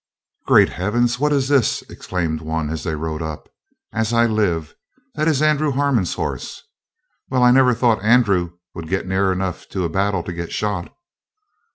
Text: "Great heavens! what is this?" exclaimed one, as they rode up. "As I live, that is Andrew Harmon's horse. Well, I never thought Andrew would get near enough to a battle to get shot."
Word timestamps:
"Great 0.47 0.69
heavens! 0.69 1.19
what 1.19 1.31
is 1.31 1.47
this?" 1.47 1.83
exclaimed 1.83 2.41
one, 2.41 2.71
as 2.71 2.81
they 2.83 2.95
rode 2.95 3.21
up. 3.21 3.47
"As 3.93 4.11
I 4.11 4.25
live, 4.25 4.73
that 5.13 5.27
is 5.27 5.43
Andrew 5.43 5.69
Harmon's 5.73 6.15
horse. 6.15 6.63
Well, 7.29 7.43
I 7.43 7.51
never 7.51 7.75
thought 7.75 8.03
Andrew 8.03 8.53
would 8.73 8.89
get 8.89 9.05
near 9.05 9.31
enough 9.31 9.69
to 9.69 9.83
a 9.83 9.89
battle 9.89 10.23
to 10.23 10.33
get 10.33 10.51
shot." 10.51 10.91